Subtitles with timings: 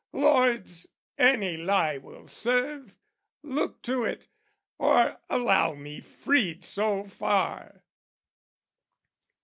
[0.13, 0.87] Lords,
[1.19, 2.95] any lie will serve!
[3.43, 4.29] Look to it,
[4.79, 7.83] or allow me freed so far!